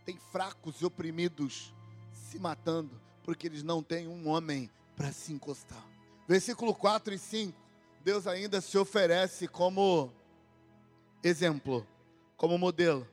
[0.05, 1.73] Tem fracos e oprimidos
[2.11, 5.87] se matando porque eles não têm um homem para se encostar.
[6.27, 7.57] Versículo 4 e 5.
[8.03, 10.13] Deus ainda se oferece como
[11.23, 11.87] exemplo,
[12.37, 13.07] como modelo.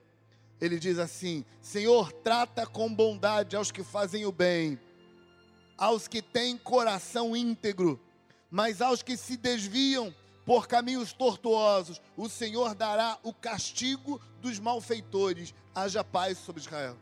[0.60, 4.76] Ele diz assim: Senhor, trata com bondade aos que fazem o bem,
[5.78, 8.00] aos que têm coração íntegro,
[8.50, 10.12] mas aos que se desviam
[10.44, 15.54] por caminhos tortuosos, o Senhor dará o castigo dos malfeitores.
[15.74, 16.96] Haja paz sobre Israel.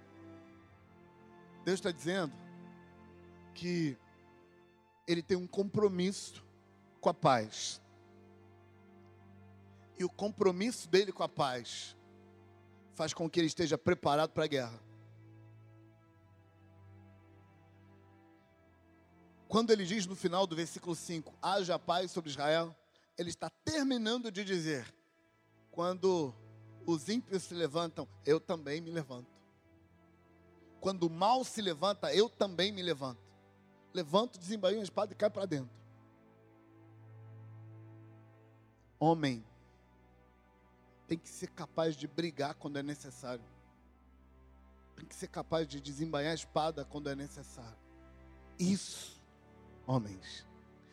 [1.64, 2.34] Deus está dizendo
[3.54, 3.96] que
[5.06, 6.44] ele tem um compromisso
[7.00, 7.80] com a paz.
[9.98, 11.96] E o compromisso dele com a paz
[12.94, 14.80] faz com que ele esteja preparado para a guerra.
[19.48, 22.76] Quando ele diz no final do versículo 5: haja paz sobre Israel,
[23.18, 24.86] ele está terminando de dizer:
[25.70, 26.32] quando
[26.86, 29.36] os ímpios se levantam, eu também me levanto.
[30.80, 33.28] Quando o mal se levanta, eu também me levanto
[33.92, 35.76] levanta, desembainha a espada e cai para dentro.
[38.98, 39.44] Homem
[41.06, 43.44] tem que ser capaz de brigar quando é necessário.
[44.96, 47.78] Tem que ser capaz de desembainhar a espada quando é necessário.
[48.58, 49.22] Isso,
[49.86, 50.46] homens,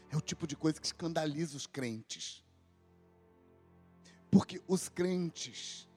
[0.09, 2.43] é o tipo de coisa que escandaliza os crentes.
[4.31, 5.87] Porque os crentes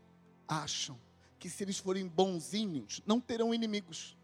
[0.47, 0.99] acham
[1.39, 4.17] que se eles forem bonzinhos, não terão inimigos.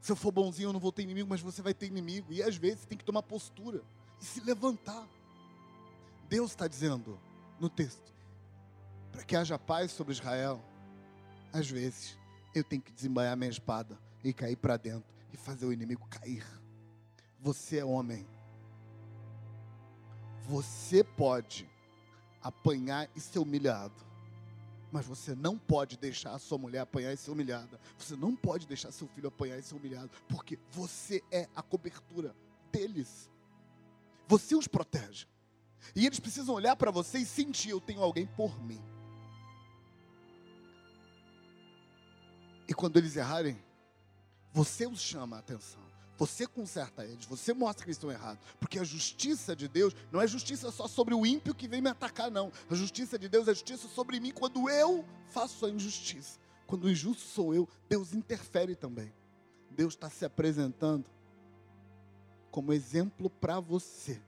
[0.00, 2.32] Se eu for bonzinho, eu não vou ter inimigo, mas você vai ter inimigo.
[2.32, 3.82] E às vezes tem que tomar postura
[4.20, 5.06] e se levantar.
[6.28, 7.18] Deus está dizendo
[7.58, 8.12] no texto:
[9.10, 10.62] para que haja paz sobre Israel,
[11.52, 12.16] às vezes
[12.54, 16.44] eu tenho que desembainhar minha espada e cair para dentro e fazer o inimigo cair.
[17.40, 18.26] Você é homem.
[20.48, 21.68] Você pode
[22.42, 24.06] apanhar e ser humilhado.
[24.92, 27.80] Mas você não pode deixar a sua mulher apanhar e ser humilhada.
[27.98, 30.10] Você não pode deixar seu filho apanhar e ser humilhado.
[30.28, 32.34] Porque você é a cobertura
[32.70, 33.28] deles.
[34.28, 35.26] Você os protege.
[35.94, 38.82] E eles precisam olhar para você e sentir: eu tenho alguém por mim.
[42.68, 43.62] E quando eles errarem,
[44.52, 45.85] você os chama a atenção.
[46.18, 48.42] Você conserta eles, você mostra que eles estão errados.
[48.58, 51.90] Porque a justiça de Deus não é justiça só sobre o ímpio que vem me
[51.90, 52.50] atacar, não.
[52.70, 56.38] A justiça de Deus é justiça sobre mim quando eu faço a injustiça.
[56.66, 59.12] Quando o injusto sou eu, Deus interfere também.
[59.70, 61.04] Deus está se apresentando
[62.50, 64.20] como exemplo para você.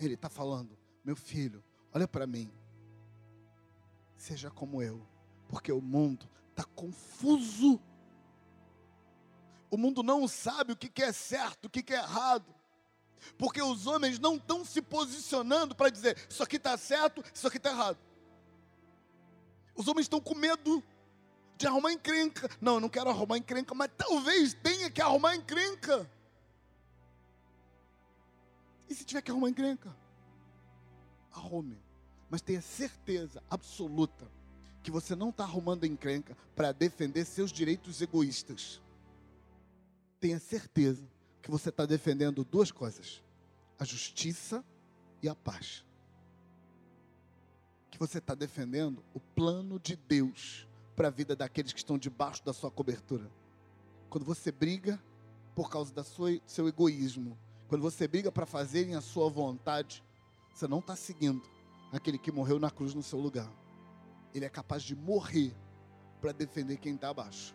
[0.00, 1.62] Ele está falando, meu filho,
[1.94, 2.50] olha para mim.
[4.16, 5.00] Seja como eu,
[5.48, 7.80] porque o mundo está confuso
[9.72, 12.44] o mundo não sabe o que é certo, o que é errado.
[13.38, 17.56] Porque os homens não estão se posicionando para dizer isso aqui está certo, isso aqui
[17.56, 17.96] está errado.
[19.74, 20.82] Os homens estão com medo
[21.56, 22.50] de arrumar encrenca.
[22.60, 26.06] Não, eu não quero arrumar encrenca, mas talvez tenha que arrumar encrenca.
[28.90, 29.96] E se tiver que arrumar encrenca?
[31.32, 31.80] Arrume.
[32.28, 34.30] Mas tenha certeza absoluta
[34.82, 38.81] que você não está arrumando encrenca para defender seus direitos egoístas
[40.22, 41.02] tenha certeza
[41.42, 43.20] que você está defendendo duas coisas:
[43.76, 44.64] a justiça
[45.20, 45.84] e a paz.
[47.90, 52.44] Que você está defendendo o plano de Deus para a vida daqueles que estão debaixo
[52.44, 53.28] da sua cobertura.
[54.08, 55.02] Quando você briga
[55.56, 56.04] por causa do
[56.46, 57.36] seu egoísmo,
[57.68, 60.04] quando você briga para fazerem a sua vontade,
[60.54, 61.42] você não está seguindo
[61.90, 63.50] aquele que morreu na cruz no seu lugar.
[64.34, 65.54] Ele é capaz de morrer
[66.20, 67.54] para defender quem está abaixo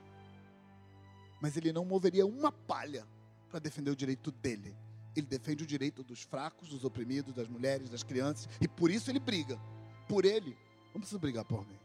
[1.42, 3.08] mas ele não moveria uma palha
[3.50, 4.76] para defender o direito dele.
[5.16, 9.10] Ele defende o direito dos fracos, dos oprimidos, das mulheres, das crianças, e por isso
[9.10, 9.60] ele briga.
[10.08, 10.56] Por ele,
[10.94, 11.80] não precisa brigar por mim,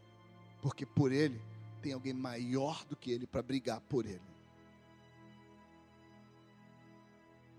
[0.61, 1.41] porque por ele
[1.81, 4.21] tem alguém maior do que ele para brigar por ele.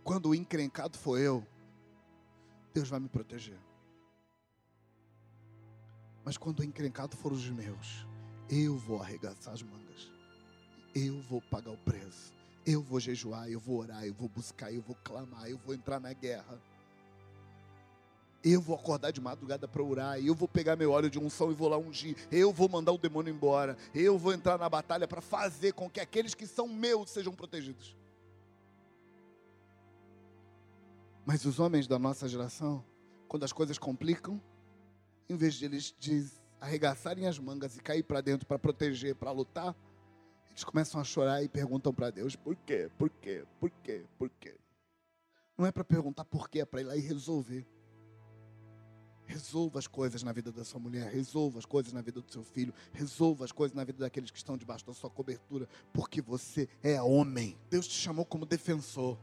[0.03, 1.47] Quando o encrencado for eu,
[2.73, 3.59] Deus vai me proteger.
[6.25, 8.07] Mas quando o encrencado for os meus,
[8.49, 9.84] eu vou arregaçar as mangas
[10.95, 12.33] eu vou pagar o preço.
[12.67, 16.01] Eu vou jejuar, eu vou orar, eu vou buscar, eu vou clamar, eu vou entrar
[16.01, 16.59] na guerra.
[18.43, 21.55] Eu vou acordar de madrugada para orar, eu vou pegar meu óleo de unção e
[21.55, 22.17] vou lá ungir.
[22.31, 23.77] Eu vou mandar o demônio embora.
[23.95, 27.97] Eu vou entrar na batalha para fazer com que aqueles que são meus sejam protegidos.
[31.27, 32.85] Mas os homens da nossa geração,
[33.27, 34.41] quando as coisas complicam,
[35.29, 35.95] em vez de eles
[36.61, 39.75] arregaçarem as mangas e cair para dentro para proteger, para lutar,
[40.55, 42.89] eles começam a chorar e perguntam para Deus: por quê?
[42.97, 43.45] Por quê?
[43.59, 44.05] Por quê?
[44.17, 44.57] Por quê?
[45.59, 47.67] Não é para perguntar por quê, é para ir lá e resolver.
[49.27, 52.45] Resolva as coisas na vida da sua mulher, resolva as coisas na vida do seu
[52.45, 56.69] filho, resolva as coisas na vida daqueles que estão debaixo da sua cobertura, porque você
[56.83, 57.59] é homem.
[57.69, 59.19] Deus te chamou como defensor.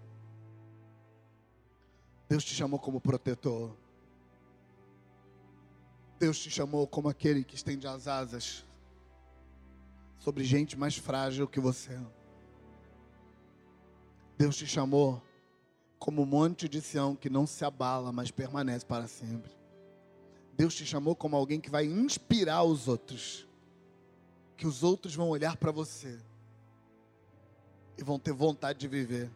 [2.28, 3.74] Deus te chamou como protetor.
[6.20, 8.66] Deus te chamou como aquele que estende as asas
[10.22, 12.00] sobre gente mais frágil que você.
[14.38, 15.22] Deus te chamou
[15.98, 19.52] como um monte de Sião que não se abala, mas permanece para sempre.
[20.54, 23.48] Deus te chamou como alguém que vai inspirar os outros,
[24.56, 26.20] que os outros vão olhar para você
[27.98, 29.30] e vão ter vontade de viver,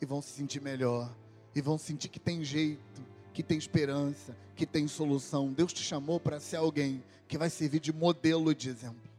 [0.00, 1.12] e vão se sentir melhor,
[1.54, 5.52] e vão sentir que tem jeito, que tem esperança, que tem solução.
[5.52, 9.11] Deus te chamou para ser alguém que vai servir de modelo de exemplo.